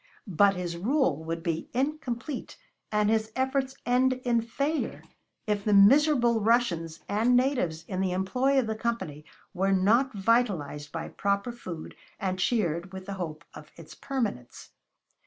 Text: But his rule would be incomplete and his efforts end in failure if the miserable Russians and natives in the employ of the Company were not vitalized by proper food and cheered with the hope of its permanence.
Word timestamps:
But 0.25 0.55
his 0.55 0.77
rule 0.77 1.23
would 1.25 1.43
be 1.43 1.69
incomplete 1.75 2.57
and 2.91 3.07
his 3.07 3.31
efforts 3.35 3.75
end 3.85 4.13
in 4.25 4.41
failure 4.41 5.03
if 5.45 5.63
the 5.63 5.75
miserable 5.75 6.41
Russians 6.41 7.01
and 7.07 7.35
natives 7.37 7.83
in 7.87 8.01
the 8.01 8.11
employ 8.11 8.57
of 8.57 8.65
the 8.65 8.73
Company 8.73 9.25
were 9.53 9.71
not 9.73 10.11
vitalized 10.13 10.91
by 10.91 11.07
proper 11.09 11.51
food 11.51 11.95
and 12.19 12.39
cheered 12.39 12.91
with 12.91 13.05
the 13.05 13.13
hope 13.13 13.45
of 13.53 13.69
its 13.75 13.93
permanence. 13.93 14.71